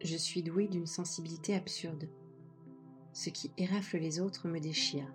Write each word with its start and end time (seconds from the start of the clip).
Je 0.00 0.16
suis 0.16 0.42
douée 0.42 0.66
d'une 0.66 0.86
sensibilité 0.86 1.54
absurde. 1.54 2.08
Ce 3.12 3.30
qui 3.30 3.52
érafle 3.56 3.98
les 3.98 4.20
autres 4.20 4.48
me 4.48 4.58
déchire. 4.58 5.06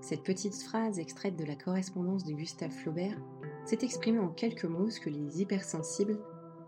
Cette 0.00 0.22
petite 0.22 0.56
phrase 0.56 0.98
extraite 0.98 1.36
de 1.36 1.44
la 1.44 1.54
correspondance 1.54 2.24
de 2.24 2.32
Gustave 2.32 2.72
Flaubert 2.72 3.20
s'est 3.66 3.78
exprimée 3.82 4.18
en 4.18 4.30
quelques 4.30 4.64
mots 4.64 4.88
ce 4.88 4.98
que 4.98 5.10
les 5.10 5.42
hypersensibles 5.42 6.18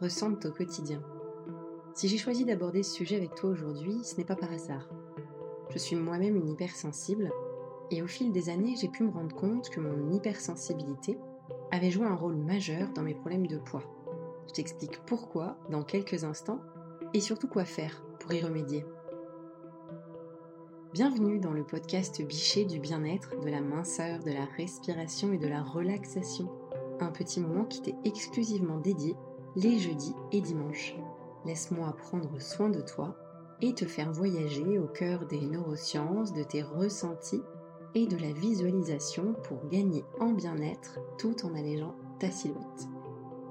ressentent 0.00 0.44
au 0.44 0.52
quotidien. 0.52 1.02
Si 1.94 2.08
j'ai 2.08 2.18
choisi 2.18 2.44
d'aborder 2.44 2.82
ce 2.82 2.94
sujet 2.94 3.16
avec 3.16 3.34
toi 3.34 3.50
aujourd'hui, 3.50 4.04
ce 4.04 4.16
n'est 4.16 4.24
pas 4.24 4.36
par 4.36 4.52
hasard. 4.52 4.88
Je 5.70 5.78
suis 5.78 5.96
moi-même 5.96 6.36
une 6.36 6.50
hypersensible 6.50 7.32
et 7.90 8.02
au 8.02 8.06
fil 8.06 8.32
des 8.32 8.48
années, 8.50 8.76
j'ai 8.80 8.88
pu 8.88 9.02
me 9.02 9.10
rendre 9.10 9.34
compte 9.34 9.70
que 9.70 9.80
mon 9.80 10.12
hypersensibilité 10.12 11.18
avait 11.70 11.90
joué 11.90 12.06
un 12.06 12.14
rôle 12.14 12.36
majeur 12.36 12.92
dans 12.92 13.02
mes 13.02 13.14
problèmes 13.14 13.46
de 13.46 13.58
poids. 13.58 13.82
Je 14.46 14.52
t'explique 14.52 15.00
pourquoi 15.06 15.58
dans 15.70 15.82
quelques 15.82 16.24
instants 16.24 16.60
et 17.14 17.20
surtout 17.20 17.48
quoi 17.48 17.64
faire 17.64 18.02
pour 18.20 18.32
y 18.32 18.42
remédier. 18.42 18.84
Bienvenue 20.92 21.38
dans 21.38 21.52
le 21.52 21.64
podcast 21.64 22.22
Bichet 22.22 22.64
du 22.64 22.78
bien-être, 22.78 23.40
de 23.40 23.48
la 23.48 23.60
minceur, 23.60 24.18
de 24.20 24.30
la 24.30 24.44
respiration 24.56 25.32
et 25.32 25.38
de 25.38 25.48
la 25.48 25.62
relaxation. 25.62 26.50
Un 27.00 27.10
petit 27.10 27.40
moment 27.40 27.64
qui 27.64 27.82
t'est 27.82 27.96
exclusivement 28.04 28.78
dédié 28.78 29.16
les 29.56 29.78
jeudis 29.78 30.14
et 30.32 30.40
dimanches. 30.40 30.94
Laisse-moi 31.44 31.94
prendre 31.96 32.40
soin 32.40 32.68
de 32.68 32.80
toi 32.80 33.16
et 33.60 33.74
te 33.74 33.84
faire 33.84 34.12
voyager 34.12 34.78
au 34.78 34.86
cœur 34.86 35.26
des 35.26 35.40
neurosciences, 35.40 36.32
de 36.32 36.42
tes 36.42 36.62
ressentis 36.62 37.42
et 37.94 38.06
de 38.06 38.16
la 38.16 38.32
visualisation 38.32 39.34
pour 39.44 39.66
gagner 39.68 40.04
en 40.20 40.32
bien-être 40.32 40.98
tout 41.18 41.44
en 41.44 41.54
allégeant 41.54 41.94
ta 42.18 42.30
silhouette. 42.30 42.88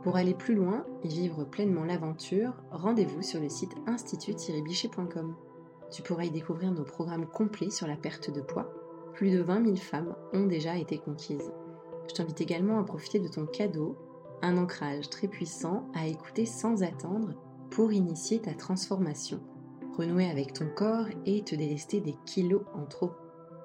Pour 0.03 0.15
aller 0.15 0.33
plus 0.33 0.55
loin 0.55 0.83
et 1.03 1.07
vivre 1.07 1.43
pleinement 1.43 1.83
l'aventure, 1.83 2.53
rendez-vous 2.71 3.21
sur 3.21 3.39
le 3.39 3.49
site 3.49 3.75
institut-bichet.com. 3.85 5.35
Tu 5.91 6.01
pourras 6.01 6.23
y 6.23 6.31
découvrir 6.31 6.71
nos 6.71 6.83
programmes 6.83 7.27
complets 7.27 7.69
sur 7.69 7.85
la 7.85 7.95
perte 7.95 8.31
de 8.31 8.41
poids. 8.41 8.73
Plus 9.13 9.29
de 9.29 9.41
20 9.43 9.63
000 9.63 9.75
femmes 9.75 10.15
ont 10.33 10.47
déjà 10.47 10.75
été 10.77 10.97
conquises. 10.97 11.51
Je 12.07 12.15
t'invite 12.15 12.41
également 12.41 12.79
à 12.79 12.83
profiter 12.83 13.19
de 13.19 13.27
ton 13.27 13.45
cadeau, 13.45 13.95
un 14.41 14.57
ancrage 14.57 15.07
très 15.09 15.27
puissant 15.27 15.85
à 15.93 16.07
écouter 16.07 16.47
sans 16.47 16.81
attendre 16.81 17.35
pour 17.69 17.91
initier 17.93 18.39
ta 18.41 18.55
transformation, 18.55 19.39
renouer 19.95 20.31
avec 20.31 20.53
ton 20.53 20.67
corps 20.75 21.05
et 21.27 21.43
te 21.43 21.53
délester 21.53 22.01
des 22.01 22.15
kilos 22.25 22.63
en 22.73 22.85
trop. 22.85 23.11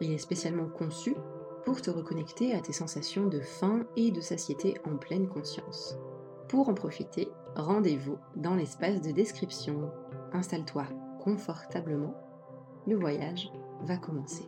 Il 0.03 0.13
est 0.13 0.19
spécialement 0.19 0.69
conçu 0.69 1.17
pour 1.65 1.81
te 1.81 1.91
reconnecter 1.91 2.55
à 2.55 2.61
tes 2.61 2.75
sensations 2.75 3.27
de 3.27 3.41
faim 3.41 3.87
et 3.97 4.11
de 4.11 4.21
satiété 4.21 4.75
en 4.85 4.97
pleine 4.97 5.29
conscience. 5.29 5.97
Pour 6.49 6.69
en 6.69 6.75
profiter, 6.75 7.29
rendez-vous 7.57 8.19
dans 8.37 8.55
l'espace 8.55 9.01
de 9.01 9.11
description. 9.11 9.91
Installe-toi 10.33 10.85
confortablement. 11.19 12.15
Le 12.87 12.95
voyage 12.95 13.51
va 13.83 13.97
commencer. 13.97 14.45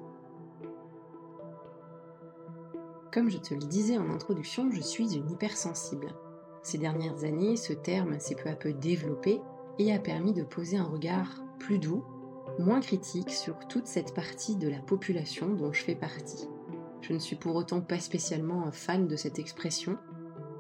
Comme 3.12 3.30
je 3.30 3.38
te 3.38 3.54
le 3.54 3.66
disais 3.66 3.98
en 3.98 4.10
introduction, 4.10 4.70
je 4.70 4.80
suis 4.80 5.16
une 5.16 5.28
hypersensible. 5.30 6.14
Ces 6.62 6.78
dernières 6.78 7.24
années, 7.24 7.56
ce 7.56 7.72
terme 7.72 8.20
s'est 8.20 8.36
peu 8.36 8.48
à 8.48 8.54
peu 8.54 8.72
développé 8.72 9.40
et 9.80 9.92
a 9.92 9.98
permis 9.98 10.32
de 10.32 10.44
poser 10.44 10.76
un 10.76 10.84
regard 10.84 11.42
plus 11.58 11.80
doux, 11.80 12.04
moins 12.60 12.80
critique 12.80 13.30
sur 13.30 13.58
toute 13.66 13.88
cette 13.88 14.14
partie 14.14 14.54
de 14.54 14.68
la 14.68 14.78
population 14.78 15.48
dont 15.48 15.72
je 15.72 15.82
fais 15.82 15.96
partie. 15.96 16.48
Je 17.00 17.12
ne 17.12 17.18
suis 17.18 17.36
pour 17.36 17.56
autant 17.56 17.80
pas 17.80 17.98
spécialement 17.98 18.66
un 18.66 18.72
fan 18.72 19.08
de 19.08 19.16
cette 19.16 19.38
expression, 19.38 19.98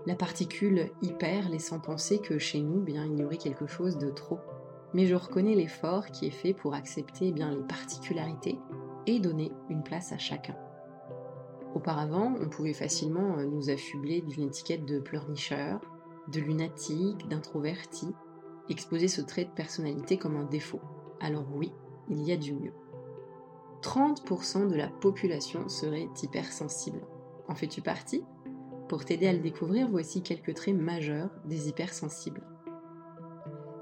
la 0.08 0.14
particule 0.14 0.90
hyper 1.02 1.50
laissant 1.50 1.80
penser 1.80 2.18
que 2.18 2.38
chez 2.38 2.62
nous, 2.62 2.80
bien, 2.80 3.04
il 3.04 3.18
y 3.18 3.24
aurait 3.24 3.36
quelque 3.36 3.66
chose 3.66 3.98
de 3.98 4.08
trop. 4.08 4.38
Mais 4.94 5.04
je 5.04 5.14
reconnais 5.14 5.54
l'effort 5.54 6.06
qui 6.06 6.26
est 6.26 6.30
fait 6.30 6.54
pour 6.54 6.72
accepter 6.72 7.30
bien 7.30 7.50
les 7.50 7.62
particularités 7.62 8.58
et 9.06 9.20
donner 9.20 9.52
une 9.68 9.82
place 9.82 10.12
à 10.12 10.16
chacun. 10.16 10.56
Auparavant, 11.74 12.34
on 12.40 12.48
pouvait 12.48 12.72
facilement 12.72 13.36
euh, 13.36 13.44
nous 13.44 13.68
affubler 13.68 14.22
d'une 14.22 14.44
étiquette 14.44 14.86
de 14.86 14.98
pleurnicheur, 14.98 15.78
de 16.28 16.40
lunatique, 16.40 17.28
d'introverti, 17.28 18.08
exposer 18.70 19.08
ce 19.08 19.20
trait 19.20 19.44
de 19.44 19.50
personnalité 19.50 20.16
comme 20.16 20.36
un 20.36 20.44
défaut. 20.44 20.80
Alors 21.20 21.44
oui, 21.54 21.70
il 22.08 22.22
y 22.22 22.32
a 22.32 22.38
du 22.38 22.54
mieux. 22.54 22.72
30% 23.82 24.68
de 24.68 24.74
la 24.74 24.88
population 24.88 25.68
serait 25.68 26.08
hypersensible. 26.22 27.02
En 27.46 27.54
fais-tu 27.54 27.82
partie? 27.82 28.24
Pour 28.88 29.04
t'aider 29.04 29.28
à 29.28 29.32
le 29.32 29.38
découvrir, 29.38 29.88
voici 29.88 30.22
quelques 30.22 30.54
traits 30.54 30.74
majeurs 30.74 31.30
des 31.44 31.68
hypersensibles. 31.68 32.42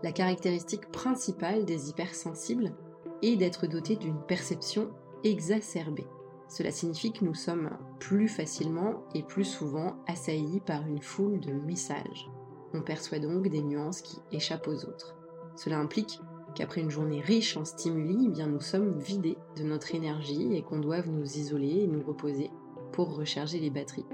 La 0.03 0.13
caractéristique 0.13 0.91
principale 0.91 1.65
des 1.65 1.89
hypersensibles 1.89 2.75
est 3.23 3.37
d'être 3.37 3.67
doté 3.67 3.97
d'une 3.97 4.21
perception 4.21 4.91
exacerbée. 5.25 6.07
Cela 6.49 6.71
signifie 6.71 7.13
que 7.13 7.25
nous 7.25 7.35
sommes 7.35 7.71
plus 7.99 8.29
facilement 8.29 9.05
et 9.15 9.23
plus 9.23 9.45
souvent 9.45 9.97
assaillis 10.07 10.61
par 10.61 10.87
une 10.87 11.03
foule 11.03 11.41
de 11.41 11.53
messages. 11.53 12.31
On 12.75 12.83
perçoit 12.83 13.19
donc 13.19 13.49
des 13.49 13.63
nuances 13.63 14.03
qui 14.03 14.19
échappent 14.33 14.69
aux 14.69 14.85
autres. 14.85 15.17
Cela 15.57 15.79
implique 15.79 16.21
qu'après 16.55 16.83
une 16.83 16.91
journée 16.91 17.21
riche 17.21 17.57
en 17.57 17.65
stimuli, 17.65 18.27
eh 18.27 18.31
bien 18.31 18.47
nous 18.47 18.61
sommes 18.61 18.99
vidés 18.99 19.39
de 19.57 19.65
notre 19.65 19.95
énergie 19.95 20.55
et 20.55 20.63
qu'on 20.63 20.79
doit 20.79 21.03
nous 21.03 21.39
isoler 21.39 21.83
et 21.83 21.87
nous 21.87 22.05
reposer 22.05 22.51
pour 22.93 23.17
recharger 23.17 23.59
les 23.59 23.71
batteries. 23.71 24.07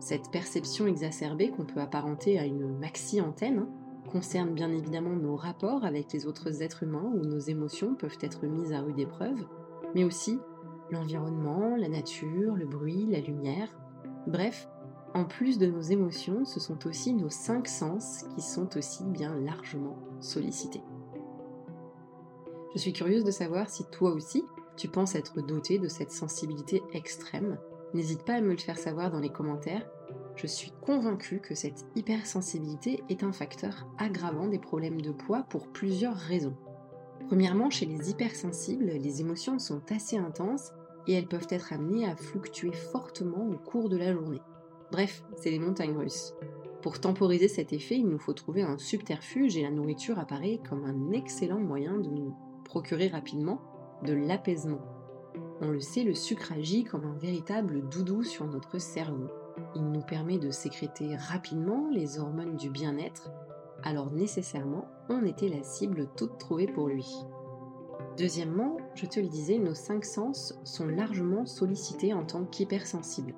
Cette 0.00 0.30
perception 0.30 0.86
exacerbée 0.86 1.50
qu'on 1.50 1.64
peut 1.64 1.80
apparenter 1.80 2.38
à 2.38 2.44
une 2.44 2.78
maxi-antenne 2.78 3.66
concerne 4.10 4.54
bien 4.54 4.70
évidemment 4.70 5.16
nos 5.16 5.36
rapports 5.36 5.84
avec 5.84 6.12
les 6.12 6.26
autres 6.26 6.62
êtres 6.62 6.84
humains 6.84 7.12
où 7.14 7.24
nos 7.24 7.38
émotions 7.38 7.94
peuvent 7.94 8.18
être 8.20 8.46
mises 8.46 8.72
à 8.72 8.80
rude 8.80 8.98
épreuve, 8.98 9.44
mais 9.94 10.04
aussi 10.04 10.38
l'environnement, 10.90 11.76
la 11.76 11.88
nature, 11.88 12.54
le 12.54 12.66
bruit, 12.66 13.06
la 13.08 13.20
lumière. 13.20 13.68
Bref, 14.26 14.68
en 15.14 15.24
plus 15.24 15.58
de 15.58 15.66
nos 15.66 15.80
émotions, 15.80 16.44
ce 16.44 16.60
sont 16.60 16.86
aussi 16.86 17.14
nos 17.14 17.30
cinq 17.30 17.66
sens 17.66 18.24
qui 18.34 18.42
sont 18.42 18.76
aussi 18.76 19.04
bien 19.04 19.34
largement 19.40 19.96
sollicités. 20.20 20.82
Je 22.74 22.78
suis 22.78 22.92
curieuse 22.92 23.24
de 23.24 23.30
savoir 23.30 23.70
si 23.70 23.84
toi 23.90 24.12
aussi, 24.12 24.44
tu 24.76 24.88
penses 24.88 25.14
être 25.14 25.40
doté 25.40 25.78
de 25.78 25.88
cette 25.88 26.12
sensibilité 26.12 26.82
extrême 26.92 27.58
N'hésite 27.96 28.24
pas 28.24 28.34
à 28.34 28.40
me 28.42 28.50
le 28.50 28.58
faire 28.58 28.76
savoir 28.76 29.10
dans 29.10 29.20
les 29.20 29.30
commentaires. 29.30 29.88
Je 30.34 30.46
suis 30.46 30.70
convaincue 30.82 31.40
que 31.40 31.54
cette 31.54 31.86
hypersensibilité 31.94 33.02
est 33.08 33.22
un 33.22 33.32
facteur 33.32 33.86
aggravant 33.96 34.48
des 34.48 34.58
problèmes 34.58 35.00
de 35.00 35.12
poids 35.12 35.44
pour 35.48 35.68
plusieurs 35.68 36.14
raisons. 36.14 36.54
Premièrement, 37.26 37.70
chez 37.70 37.86
les 37.86 38.10
hypersensibles, 38.10 38.84
les 38.84 39.22
émotions 39.22 39.58
sont 39.58 39.80
assez 39.90 40.18
intenses 40.18 40.72
et 41.06 41.14
elles 41.14 41.26
peuvent 41.26 41.46
être 41.48 41.72
amenées 41.72 42.04
à 42.04 42.16
fluctuer 42.16 42.72
fortement 42.72 43.48
au 43.48 43.56
cours 43.56 43.88
de 43.88 43.96
la 43.96 44.12
journée. 44.12 44.42
Bref, 44.92 45.24
c'est 45.34 45.50
les 45.50 45.58
montagnes 45.58 45.96
russes. 45.96 46.34
Pour 46.82 47.00
temporiser 47.00 47.48
cet 47.48 47.72
effet, 47.72 47.96
il 47.96 48.08
nous 48.08 48.18
faut 48.18 48.34
trouver 48.34 48.60
un 48.60 48.76
subterfuge 48.76 49.56
et 49.56 49.62
la 49.62 49.70
nourriture 49.70 50.18
apparaît 50.18 50.60
comme 50.68 50.84
un 50.84 51.12
excellent 51.12 51.60
moyen 51.60 51.96
de 51.96 52.10
nous 52.10 52.36
procurer 52.62 53.08
rapidement 53.08 53.62
de 54.04 54.12
l'apaisement. 54.12 54.95
On 55.62 55.70
le 55.70 55.80
sait, 55.80 56.04
le 56.04 56.14
sucre 56.14 56.52
agit 56.52 56.84
comme 56.84 57.04
un 57.04 57.16
véritable 57.16 57.88
doudou 57.88 58.22
sur 58.22 58.46
notre 58.46 58.78
cerveau. 58.78 59.28
Il 59.74 59.90
nous 59.90 60.02
permet 60.02 60.38
de 60.38 60.50
sécréter 60.50 61.16
rapidement 61.16 61.88
les 61.90 62.18
hormones 62.18 62.56
du 62.56 62.68
bien-être, 62.68 63.30
alors 63.82 64.12
nécessairement, 64.12 64.86
on 65.08 65.24
était 65.24 65.48
la 65.48 65.62
cible 65.62 66.08
toute 66.16 66.38
trouvée 66.38 66.66
pour 66.66 66.88
lui. 66.88 67.08
Deuxièmement, 68.18 68.76
je 68.94 69.06
te 69.06 69.20
le 69.20 69.28
disais, 69.28 69.58
nos 69.58 69.74
cinq 69.74 70.04
sens 70.04 70.58
sont 70.64 70.86
largement 70.86 71.46
sollicités 71.46 72.12
en 72.12 72.24
tant 72.24 72.44
qu'hypersensibles. 72.44 73.34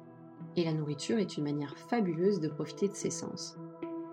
Et 0.56 0.64
la 0.64 0.72
nourriture 0.72 1.18
est 1.18 1.36
une 1.36 1.44
manière 1.44 1.76
fabuleuse 1.76 2.40
de 2.40 2.48
profiter 2.48 2.88
de 2.88 2.94
ces 2.94 3.10
sens. 3.10 3.56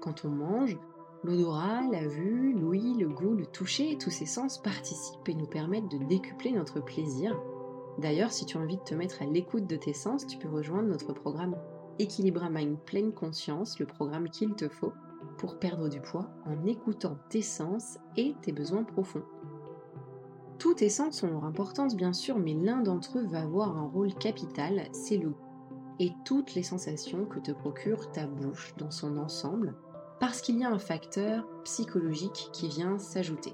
Quand 0.02 0.25
on 0.25 0.30
mange, 0.30 0.78
l'odorat, 1.24 1.81
la 1.92 2.07
vue, 2.07 2.54
l'ouïe, 2.54 2.96
le 3.00 3.10
goût, 3.10 3.34
le 3.34 3.48
toucher, 3.48 3.98
tous 3.98 4.12
ces 4.12 4.28
sens 4.28 4.60
participent 4.60 5.28
et 5.28 5.34
nous 5.34 5.48
permettent 5.48 5.90
de 5.90 6.06
décupler 6.06 6.52
notre 6.52 6.80
plaisir 6.80 7.36
D'ailleurs, 7.97 8.31
si 8.31 8.45
tu 8.45 8.57
as 8.57 8.62
envie 8.62 8.77
de 8.77 8.83
te 8.83 8.95
mettre 8.95 9.21
à 9.21 9.25
l'écoute 9.25 9.68
de 9.68 9.75
tes 9.75 9.94
sens, 9.94 10.27
tu 10.27 10.38
peux 10.38 10.50
rejoindre 10.50 10.89
notre 10.89 11.13
programme 11.13 11.56
Équilibre 11.97 12.50
Mind 12.50 12.77
pleine 12.86 13.13
conscience, 13.13 13.80
le 13.80 13.86
programme 13.86 14.30
qu'il 14.30 14.53
te 14.53 14.68
faut 14.68 14.94
pour 15.38 15.59
perdre 15.59 15.88
du 15.88 16.01
poids 16.01 16.30
en 16.45 16.65
écoutant 16.65 17.18
tes 17.30 17.42
sens 17.42 17.97
et 18.18 18.36
tes 18.42 18.51
besoins 18.51 18.83
profonds. 18.83 19.24
Tous 20.59 20.74
tes 20.74 20.89
sens 20.89 21.24
ont 21.24 21.30
leur 21.30 21.45
importance 21.45 21.95
bien 21.95 22.13
sûr, 22.13 22.38
mais 22.38 22.53
l'un 22.53 22.81
d'entre 22.81 23.19
eux 23.19 23.25
va 23.25 23.42
avoir 23.42 23.77
un 23.77 23.88
rôle 23.88 24.13
capital, 24.13 24.83
c'est 24.92 25.18
le 25.18 25.30
goût. 25.30 25.36
Et 26.00 26.12
toutes 26.25 26.56
les 26.56 26.63
sensations 26.63 27.25
que 27.25 27.39
te 27.39 27.51
procure 27.51 28.12
ta 28.12 28.27
bouche 28.27 28.74
dans 28.77 28.92
son 28.92 29.18
ensemble, 29.18 29.75
parce 30.19 30.42
qu'il 30.42 30.57
y 30.57 30.65
a 30.65 30.71
un 30.71 30.80
facteur 30.80 31.47
psychologique 31.63 32.50
qui 32.51 32.68
vient 32.68 33.00
s'ajouter. 33.00 33.53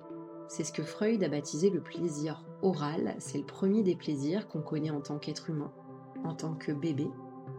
C'est 0.51 0.65
ce 0.65 0.74
que 0.74 0.83
Freud 0.83 1.24
a 1.24 1.30
baptisé 1.30 1.69
le 1.69 1.80
plaisir 1.80 2.44
oral. 2.62 3.15
C'est 3.19 3.38
le 3.38 3.45
premier 3.45 3.83
des 3.83 3.95
plaisirs 3.95 4.50
qu'on 4.50 4.59
connaît 4.59 4.89
en 4.89 5.00
tant 5.00 5.18
qu'être 5.18 5.50
humain, 5.50 5.71
en 6.25 6.36
tant 6.36 6.56
que 6.56 6.74
bébé. 6.74 7.09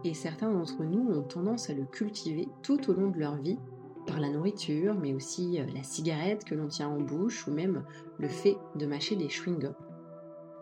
Et 0.03 0.13
certains 0.13 0.51
d'entre 0.51 0.83
nous 0.83 1.09
ont 1.09 1.23
tendance 1.23 1.71
à 1.71 1.73
le 1.73 1.85
cultiver 1.85 2.49
tout 2.61 2.91
au 2.91 2.93
long 2.93 3.09
de 3.09 3.17
leur 3.17 3.37
vie 3.37 3.57
par 4.05 4.19
la 4.19 4.29
nourriture, 4.29 4.93
mais 4.93 5.15
aussi 5.15 5.59
euh, 5.59 5.65
la 5.73 5.81
cigarette 5.81 6.43
que 6.43 6.53
l'on 6.53 6.67
tient 6.67 6.87
en 6.87 6.99
bouche 6.99 7.47
ou 7.47 7.51
même 7.51 7.83
le 8.19 8.27
fait 8.27 8.57
de 8.75 8.85
mâcher 8.85 9.15
des 9.15 9.27
chewing-gums. 9.27 9.73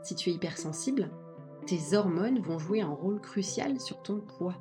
Si 0.01 0.16
tu 0.16 0.30
es 0.30 0.33
hypersensible, 0.33 1.12
tes 1.66 1.98
hormones 1.98 2.39
vont 2.39 2.60
jouer 2.60 2.80
un 2.80 2.94
rôle 2.94 3.19
crucial 3.19 3.78
sur 3.81 4.01
ton 4.04 4.22
poids. 4.22 4.56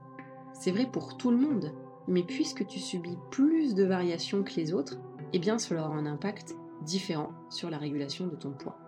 C'est 0.54 0.72
vrai 0.72 0.88
pour 0.90 1.16
tout 1.16 1.30
le 1.30 1.36
monde, 1.36 1.72
mais 2.08 2.24
puisque 2.24 2.66
tu 2.66 2.80
subis 2.80 3.16
plus 3.30 3.76
de 3.76 3.84
variations 3.84 4.42
que 4.42 4.56
les 4.56 4.74
autres, 4.74 4.98
eh 5.32 5.38
bien 5.38 5.60
cela 5.60 5.84
aura 5.84 5.94
un 5.94 6.06
impact 6.06 6.56
différent 6.82 7.32
sur 7.48 7.70
la 7.70 7.78
régulation 7.78 8.26
de 8.26 8.36
ton 8.36 8.52
poids. 8.52 8.78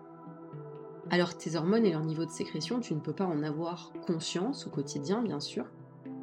Alors 1.09 1.37
tes 1.37 1.55
hormones 1.55 1.85
et 1.85 1.91
leur 1.91 2.03
niveau 2.03 2.25
de 2.25 2.31
sécrétion, 2.31 2.79
tu 2.79 2.93
ne 2.95 2.99
peux 2.99 3.13
pas 3.13 3.25
en 3.25 3.43
avoir 3.43 3.91
conscience 4.07 4.67
au 4.67 4.69
quotidien, 4.69 5.21
bien 5.21 5.39
sûr. 5.39 5.65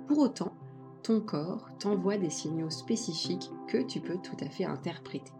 Pour 0.09 0.19
autant, 0.19 0.55
ton 1.03 1.21
corps 1.21 1.69
t'envoie 1.79 2.17
des 2.17 2.31
signaux 2.31 2.71
spécifiques 2.71 3.51
que 3.69 3.79
tu 3.79 4.01
peux 4.01 4.19
tout 4.19 4.37
à 4.41 4.49
fait 4.49 4.65
interpréter. 4.65 5.33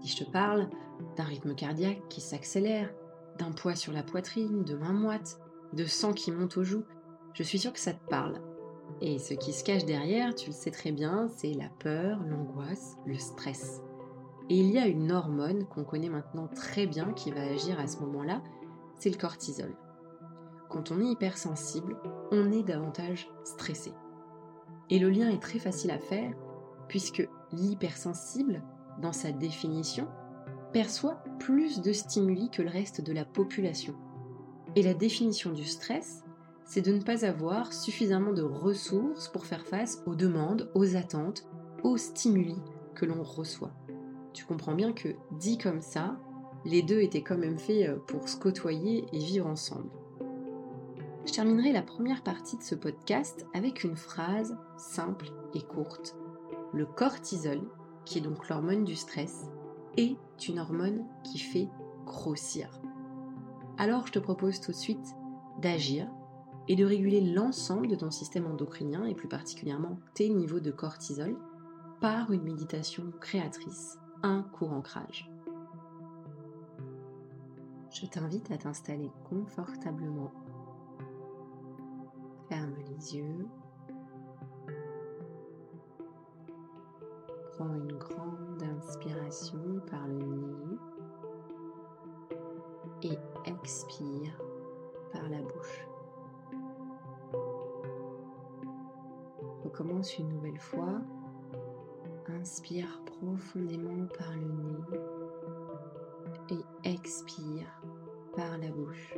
Si 0.00 0.08
je 0.08 0.24
te 0.24 0.30
parle 0.30 0.68
d'un 1.16 1.24
rythme 1.24 1.54
cardiaque 1.54 2.02
qui 2.08 2.20
s'accélère, 2.20 2.92
d'un 3.38 3.52
poids 3.52 3.74
sur 3.74 3.92
la 3.92 4.02
poitrine, 4.02 4.64
de 4.64 4.76
mains 4.76 4.92
moites, 4.92 5.40
de 5.72 5.86
sang 5.86 6.12
qui 6.12 6.30
monte 6.30 6.56
aux 6.56 6.64
joues, 6.64 6.84
je 7.32 7.42
suis 7.42 7.58
sûre 7.58 7.72
que 7.72 7.80
ça 7.80 7.94
te 7.94 8.08
parle. 8.08 8.40
Et 9.00 9.18
ce 9.18 9.34
qui 9.34 9.52
se 9.52 9.64
cache 9.64 9.84
derrière, 9.84 10.34
tu 10.34 10.50
le 10.50 10.54
sais 10.54 10.70
très 10.70 10.92
bien, 10.92 11.28
c'est 11.28 11.54
la 11.54 11.68
peur, 11.80 12.22
l'angoisse, 12.24 12.96
le 13.06 13.16
stress. 13.16 13.82
Et 14.50 14.58
il 14.58 14.70
y 14.70 14.78
a 14.78 14.86
une 14.86 15.10
hormone 15.10 15.66
qu'on 15.66 15.84
connaît 15.84 16.10
maintenant 16.10 16.48
très 16.48 16.86
bien 16.86 17.12
qui 17.12 17.30
va 17.30 17.42
agir 17.42 17.80
à 17.80 17.86
ce 17.86 17.98
moment-là, 18.00 18.42
c'est 18.98 19.10
le 19.10 19.16
cortisol. 19.16 19.74
Quand 20.68 20.90
on 20.90 21.00
est 21.00 21.12
hypersensible, 21.12 21.96
on 22.30 22.52
est 22.52 22.62
davantage 22.62 23.28
stressé. 23.44 23.92
Et 24.90 24.98
le 24.98 25.08
lien 25.08 25.30
est 25.30 25.42
très 25.42 25.58
facile 25.58 25.90
à 25.90 25.98
faire 25.98 26.34
puisque 26.88 27.26
l'hypersensible, 27.52 28.62
dans 29.00 29.12
sa 29.12 29.32
définition, 29.32 30.08
perçoit 30.72 31.22
plus 31.38 31.80
de 31.80 31.92
stimuli 31.92 32.50
que 32.50 32.62
le 32.62 32.68
reste 32.68 33.00
de 33.00 33.12
la 33.12 33.24
population. 33.24 33.94
Et 34.76 34.82
la 34.82 34.92
définition 34.92 35.52
du 35.52 35.64
stress, 35.64 36.24
c'est 36.64 36.82
de 36.82 36.92
ne 36.92 37.02
pas 37.02 37.24
avoir 37.24 37.72
suffisamment 37.72 38.32
de 38.32 38.42
ressources 38.42 39.28
pour 39.28 39.46
faire 39.46 39.66
face 39.66 40.02
aux 40.06 40.14
demandes, 40.14 40.70
aux 40.74 40.96
attentes, 40.96 41.46
aux 41.82 41.96
stimuli 41.96 42.56
que 42.94 43.06
l'on 43.06 43.22
reçoit. 43.22 43.72
Tu 44.34 44.44
comprends 44.44 44.74
bien 44.74 44.92
que, 44.92 45.16
dit 45.30 45.56
comme 45.56 45.80
ça, 45.80 46.16
les 46.64 46.82
deux 46.82 47.00
étaient 47.00 47.22
quand 47.22 47.38
même 47.38 47.58
faits 47.58 47.88
euh, 47.88 47.96
pour 48.06 48.28
se 48.28 48.36
côtoyer 48.36 49.06
et 49.12 49.18
vivre 49.18 49.46
ensemble. 49.46 49.90
Je 51.24 51.32
terminerai 51.32 51.72
la 51.72 51.82
première 51.82 52.22
partie 52.22 52.56
de 52.58 52.62
ce 52.62 52.74
podcast 52.74 53.46
avec 53.54 53.84
une 53.84 53.96
phrase 53.96 54.56
simple 54.76 55.30
et 55.54 55.62
courte. 55.62 56.16
Le 56.72 56.84
cortisol, 56.84 57.60
qui 58.04 58.18
est 58.18 58.22
donc 58.22 58.48
l'hormone 58.48 58.84
du 58.84 58.96
stress, 58.96 59.46
est 59.96 60.16
une 60.48 60.58
hormone 60.58 61.04
qui 61.22 61.38
fait 61.38 61.68
grossir. 62.04 62.68
Alors 63.78 64.06
je 64.06 64.12
te 64.12 64.18
propose 64.18 64.60
tout 64.60 64.72
de 64.72 64.76
suite 64.76 65.14
d'agir 65.60 66.08
et 66.66 66.76
de 66.76 66.84
réguler 66.84 67.20
l'ensemble 67.20 67.86
de 67.86 67.94
ton 67.94 68.10
système 68.10 68.46
endocrinien 68.46 69.04
et 69.04 69.14
plus 69.14 69.28
particulièrement 69.28 69.98
tes 70.14 70.28
niveaux 70.28 70.60
de 70.60 70.70
cortisol 70.70 71.36
par 72.00 72.32
une 72.32 72.42
méditation 72.42 73.12
créatrice, 73.20 73.98
un 74.24 74.42
court 74.42 74.72
ancrage. 74.72 75.30
Je 77.90 78.06
t'invite 78.06 78.50
à 78.50 78.56
t'installer 78.56 79.12
confortablement 79.28 80.32
Ferme 82.48 82.74
les 82.88 83.16
yeux. 83.16 83.46
Prends 87.52 87.74
une 87.74 87.92
grande 87.92 88.62
inspiration 88.62 89.80
par 89.90 90.08
le 90.08 90.24
nez 90.24 90.78
et 93.02 93.18
expire 93.44 94.40
par 95.12 95.28
la 95.28 95.42
bouche. 95.42 95.86
Recommence 99.64 100.18
une 100.18 100.28
nouvelle 100.28 100.58
fois. 100.58 101.02
Inspire 102.44 103.00
profondément 103.06 104.06
par 104.18 104.30
le 104.34 104.48
nez 104.52 104.84
et 106.50 106.90
expire 106.90 107.66
par 108.36 108.58
la 108.58 108.68
bouche 108.68 109.16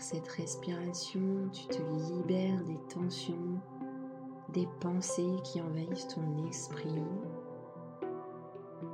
cette 0.00 0.28
respiration, 0.28 1.48
tu 1.52 1.66
te 1.66 1.82
libères 1.82 2.62
des 2.64 2.78
tensions, 2.88 3.60
des 4.50 4.68
pensées 4.80 5.36
qui 5.44 5.60
envahissent 5.60 6.08
ton 6.08 6.46
esprit. 6.46 7.02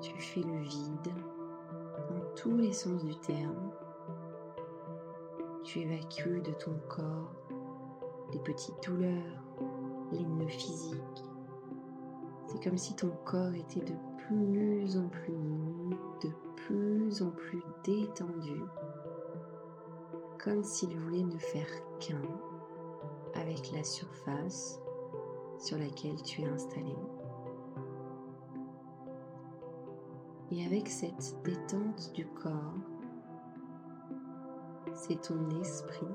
Tu 0.00 0.18
fais 0.18 0.40
le 0.40 0.60
vide 0.62 1.14
dans 2.08 2.34
tous 2.34 2.56
les 2.56 2.72
sens 2.72 3.04
du 3.04 3.14
terme. 3.16 3.70
Tu 5.62 5.80
évacues 5.80 6.40
de 6.40 6.52
ton 6.52 6.74
corps 6.88 7.32
les 8.32 8.38
petites 8.40 8.82
douleurs, 8.84 9.44
les 10.12 10.24
nœuds 10.24 10.48
physiques. 10.48 11.23
C'est 12.46 12.62
comme 12.62 12.78
si 12.78 12.94
ton 12.94 13.10
corps 13.24 13.54
était 13.54 13.80
de 13.80 13.94
plus 14.18 14.96
en 14.96 15.08
plus 15.08 15.36
mou, 15.36 15.90
de 16.22 16.30
plus 16.56 17.22
en 17.22 17.30
plus 17.30 17.62
détendu 17.84 18.60
comme 20.44 20.62
s'il 20.62 20.94
voulait 20.98 21.22
ne 21.22 21.38
faire 21.38 21.68
qu'un 22.00 22.20
avec 23.34 23.72
la 23.72 23.82
surface 23.82 24.78
sur 25.58 25.78
laquelle 25.78 26.20
tu 26.22 26.42
es 26.42 26.46
installé. 26.46 26.94
Et 30.50 30.66
avec 30.66 30.88
cette 30.88 31.34
détente 31.44 32.12
du 32.12 32.26
corps, 32.26 32.74
c'est 34.92 35.20
ton 35.22 35.48
esprit 35.60 36.06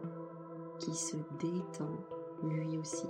qui 0.78 0.94
se 0.94 1.18
détend 1.40 1.98
lui 2.44 2.78
aussi. 2.78 3.08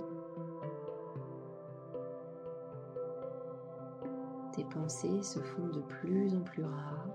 Pensées 4.70 5.22
se 5.22 5.38
font 5.40 5.66
de 5.68 5.80
plus 5.80 6.34
en 6.34 6.40
plus 6.40 6.64
rares. 6.64 7.08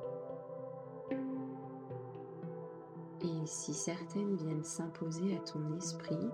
Et 3.22 3.46
si 3.46 3.74
certaines 3.74 4.36
viennent 4.36 4.64
s'imposer 4.64 5.36
à 5.36 5.40
ton 5.40 5.76
esprit, 5.76 6.30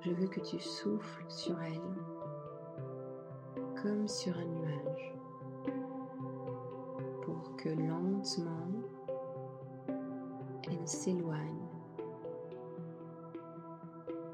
je 0.00 0.12
veux 0.12 0.28
que 0.28 0.40
tu 0.40 0.58
souffles 0.58 1.24
sur 1.28 1.60
elles 1.62 1.80
comme 3.82 4.08
sur 4.08 4.36
un 4.36 4.44
nuage 4.44 5.14
pour 7.22 7.56
que 7.56 7.68
lentement 7.68 8.68
elles 10.70 10.88
s'éloignent 10.88 11.68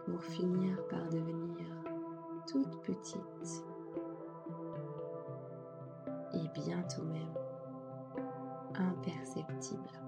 pour 0.05 0.23
finir 0.23 0.87
par 0.89 1.09
devenir 1.09 1.67
toutes 2.47 2.81
petites 2.83 3.65
et 6.85 6.97
bientôt 6.97 7.05
même 7.05 7.35
imperceptibles. 8.75 10.05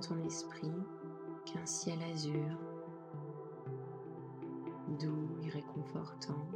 ton 0.00 0.22
esprit 0.24 0.72
qu'un 1.44 1.66
ciel 1.66 1.98
azur, 2.12 2.56
doux 5.00 5.28
et 5.44 5.48
réconfortant. 5.50 6.46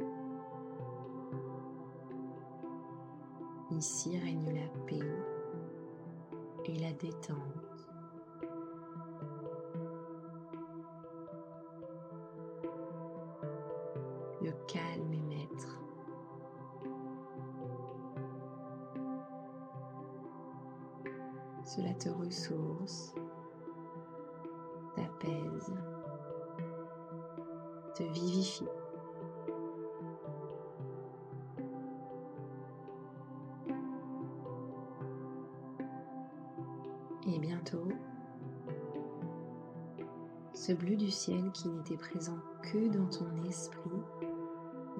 Ici 3.71 4.17
règne 4.17 4.53
la 4.53 4.67
paix 4.85 4.99
et 6.65 6.79
la 6.79 6.93
détente. 6.93 7.72
Le 14.43 14.51
calme 14.67 15.13
est 15.13 15.35
maître. 15.35 15.79
Cela 21.63 21.93
te 21.93 22.09
ressource 22.09 23.15
t'apaise, 24.95 25.73
te 27.95 28.03
vivifie. 28.03 28.67
Et 37.25 37.39
bientôt, 37.39 37.87
ce 40.53 40.73
bleu 40.73 40.95
du 40.95 41.09
ciel 41.09 41.51
qui 41.53 41.69
n'était 41.69 41.97
présent 41.97 42.37
que 42.61 42.89
dans 42.89 43.07
ton 43.07 43.43
esprit 43.47 43.89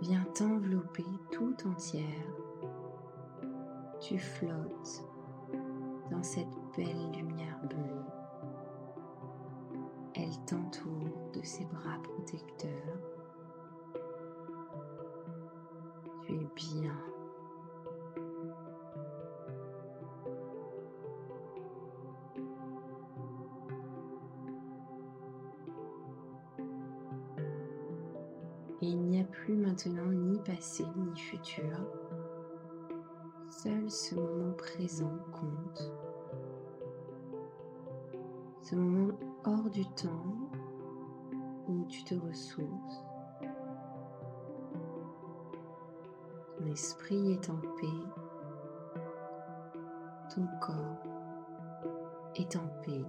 vient 0.04 0.26
t'envelopper 0.36 1.06
tout 1.32 1.56
entière. 1.66 2.04
Tu 4.02 4.20
flottes 4.20 5.02
dans 6.12 6.22
cette 6.22 6.54
belle 6.76 7.12
lumière 7.16 7.58
bleue. 7.70 8.04
Elle 10.14 10.38
t'entoure 10.46 11.32
de 11.34 11.42
ses 11.42 11.64
bras 11.64 11.98
protecteurs. 12.04 13.00
Tu 16.28 16.34
es 16.34 16.48
bien. 16.54 17.13
Ni 29.76 30.40
passé 30.40 30.86
ni 30.96 31.18
futur. 31.18 31.78
Seul 33.50 33.90
ce 33.90 34.14
moment 34.16 34.54
présent 34.54 35.18
compte. 35.32 35.92
Ce 38.62 38.76
moment 38.76 39.14
hors 39.46 39.70
du 39.72 39.86
temps 39.86 40.50
où 41.68 41.86
tu 41.86 42.04
te 42.04 42.14
ressources. 42.16 43.04
Ton 46.60 46.68
esprit 46.68 47.32
est 47.32 47.50
en 47.50 47.58
paix. 47.58 47.88
Ton 50.36 50.48
corps 50.62 51.04
est 52.36 52.56
en 52.56 52.68
paix. 52.84 53.06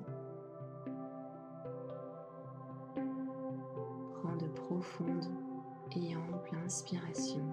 Prends 4.14 4.36
de 4.36 4.48
profondes 4.48 5.43
et 5.96 6.16
ample 6.16 6.56
inspiration. 6.64 7.44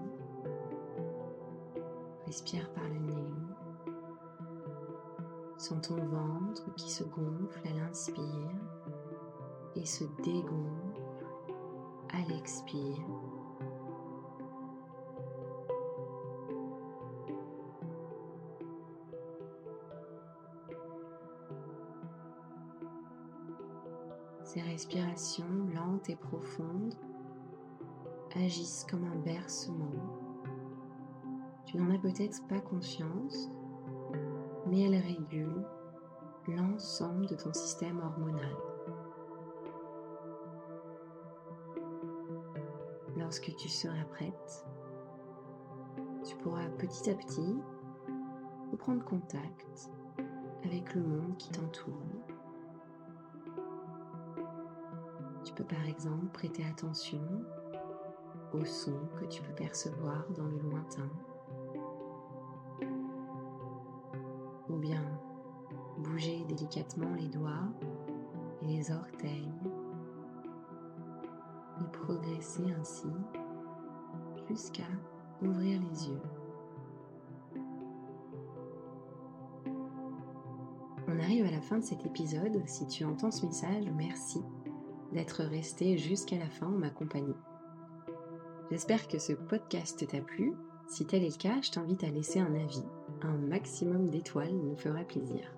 Respire 2.26 2.70
par 2.72 2.84
le 2.84 2.98
nez. 2.98 3.34
Sens 5.58 5.88
ton 5.88 5.96
ventre 5.96 6.74
qui 6.76 6.90
se 6.90 7.04
gonfle 7.04 7.68
à 7.68 7.72
l'inspire 7.72 8.50
et 9.76 9.84
se 9.84 10.04
dégonfle 10.22 11.02
à 12.12 12.28
l'expire. 12.28 12.98
Ces 24.44 24.60
respirations 24.60 25.44
lentes 25.74 26.10
et 26.10 26.16
profondes 26.16 26.94
agissent 28.36 28.86
comme 28.88 29.04
un 29.04 29.16
bercement. 29.16 29.92
Tu 31.64 31.76
n'en 31.76 31.94
as 31.94 31.98
peut-être 31.98 32.46
pas 32.48 32.60
conscience, 32.60 33.50
mais 34.66 34.82
elles 34.82 35.00
régulent 35.00 35.66
l'ensemble 36.48 37.26
de 37.26 37.34
ton 37.34 37.52
système 37.52 38.00
hormonal. 38.00 38.56
Lorsque 43.16 43.54
tu 43.56 43.68
seras 43.68 44.04
prête, 44.10 44.66
tu 46.24 46.36
pourras 46.36 46.68
petit 46.78 47.10
à 47.10 47.14
petit 47.14 47.56
reprendre 48.70 49.04
contact 49.04 49.90
avec 50.64 50.94
le 50.94 51.02
monde 51.02 51.36
qui 51.36 51.50
t'entoure. 51.50 51.92
Tu 55.44 55.52
peux 55.54 55.64
par 55.64 55.84
exemple 55.86 56.26
prêter 56.32 56.64
attention 56.64 57.20
aux 58.54 58.64
sons 58.64 59.08
que 59.18 59.24
tu 59.26 59.42
peux 59.42 59.54
percevoir 59.54 60.24
dans 60.36 60.46
le 60.46 60.58
lointain. 60.58 61.08
Ou 64.68 64.76
bien 64.76 65.02
bouger 65.98 66.44
délicatement 66.48 67.14
les 67.14 67.28
doigts 67.28 67.68
et 68.62 68.66
les 68.66 68.90
orteils 68.90 69.52
et 71.80 71.84
progresser 71.92 72.64
ainsi 72.78 73.08
jusqu'à 74.48 74.82
ouvrir 75.42 75.80
les 75.80 76.08
yeux. 76.08 76.22
On 81.08 81.18
arrive 81.18 81.44
à 81.44 81.50
la 81.50 81.60
fin 81.60 81.78
de 81.78 81.84
cet 81.84 82.06
épisode. 82.06 82.62
Si 82.66 82.86
tu 82.86 83.04
entends 83.04 83.30
ce 83.30 83.44
message, 83.44 83.84
merci 83.96 84.40
d'être 85.12 85.42
resté 85.42 85.98
jusqu'à 85.98 86.38
la 86.38 86.48
fin 86.48 86.66
en 86.66 86.78
ma 86.78 86.90
compagnie. 86.90 87.34
J'espère 88.72 89.06
que 89.06 89.18
ce 89.18 89.34
podcast 89.34 90.08
t'a 90.08 90.22
plu. 90.22 90.54
Si 90.86 91.04
tel 91.04 91.22
est 91.24 91.36
le 91.36 91.36
cas, 91.36 91.60
je 91.60 91.70
t'invite 91.70 92.04
à 92.04 92.08
laisser 92.08 92.40
un 92.40 92.54
avis. 92.54 92.82
Un 93.20 93.36
maximum 93.36 94.08
d'étoiles 94.08 94.54
nous 94.54 94.76
fera 94.76 95.04
plaisir. 95.04 95.54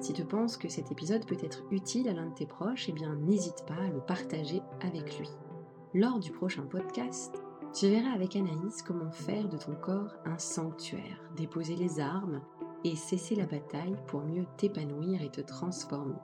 Si 0.00 0.12
tu 0.12 0.22
penses 0.26 0.58
que 0.58 0.68
cet 0.68 0.92
épisode 0.92 1.24
peut 1.24 1.38
être 1.42 1.62
utile 1.70 2.10
à 2.10 2.12
l'un 2.12 2.26
de 2.26 2.34
tes 2.34 2.44
proches, 2.44 2.90
eh 2.90 2.92
bien 2.92 3.14
n'hésite 3.14 3.64
pas 3.66 3.82
à 3.82 3.88
le 3.88 4.00
partager 4.00 4.60
avec 4.82 5.18
lui. 5.18 5.30
Lors 5.94 6.18
du 6.18 6.30
prochain 6.30 6.64
podcast, 6.64 7.42
tu 7.72 7.88
verras 7.88 8.12
avec 8.12 8.36
Anaïs 8.36 8.82
comment 8.82 9.12
faire 9.12 9.48
de 9.48 9.56
ton 9.56 9.74
corps 9.76 10.14
un 10.26 10.36
sanctuaire, 10.36 11.24
déposer 11.38 11.76
les 11.76 12.00
armes 12.00 12.42
et 12.84 12.96
cesser 12.96 13.34
la 13.34 13.46
bataille 13.46 13.96
pour 14.08 14.20
mieux 14.20 14.44
t'épanouir 14.58 15.22
et 15.22 15.30
te 15.30 15.40
transformer. 15.40 16.20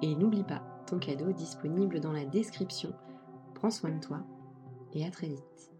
Et 0.00 0.16
n'oublie 0.16 0.44
pas 0.44 0.62
ton 0.86 0.98
cadeau 0.98 1.30
disponible 1.32 2.00
dans 2.00 2.12
la 2.12 2.24
description. 2.24 2.94
Prends 3.52 3.70
soin 3.70 3.90
de 3.90 4.00
toi 4.00 4.24
et 4.94 5.04
à 5.04 5.10
très 5.10 5.28
vite. 5.28 5.73